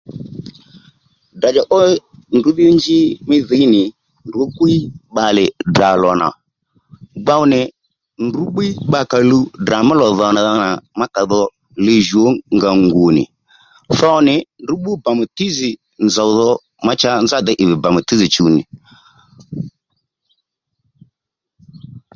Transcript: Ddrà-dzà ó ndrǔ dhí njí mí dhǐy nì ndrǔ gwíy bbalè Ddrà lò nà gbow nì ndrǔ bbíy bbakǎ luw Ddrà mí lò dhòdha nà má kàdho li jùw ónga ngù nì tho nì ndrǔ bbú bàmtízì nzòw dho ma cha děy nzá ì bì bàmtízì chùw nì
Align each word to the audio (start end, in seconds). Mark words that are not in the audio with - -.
Ddrà-dzà 1.35 1.63
ó 1.77 1.77
ndrǔ 2.35 2.49
dhí 2.57 2.65
njí 2.77 2.99
mí 3.27 3.37
dhǐy 3.49 3.63
nì 3.73 3.81
ndrǔ 4.27 4.41
gwíy 4.55 4.79
bbalè 5.11 5.45
Ddrà 5.69 5.89
lò 6.03 6.11
nà 6.21 6.27
gbow 7.23 7.43
nì 7.51 7.61
ndrǔ 8.25 8.41
bbíy 8.49 8.71
bbakǎ 8.87 9.17
luw 9.29 9.43
Ddrà 9.59 9.77
mí 9.87 9.93
lò 10.01 10.07
dhòdha 10.17 10.45
nà 10.59 10.69
má 10.99 11.05
kàdho 11.15 11.41
li 11.85 11.95
jùw 12.07 12.25
ónga 12.53 12.69
ngù 12.83 13.05
nì 13.17 13.23
tho 13.97 14.11
nì 14.27 14.35
ndrǔ 14.61 14.73
bbú 14.79 14.91
bàmtízì 15.03 15.69
nzòw 16.05 16.29
dho 16.37 16.49
ma 16.85 16.93
cha 17.01 17.09
děy 17.13 17.21
nzá 17.25 17.37
ì 17.61 17.63
bì 17.69 17.75
bàmtízì 17.83 18.27
chùw 18.33 18.47
nì 18.55 18.61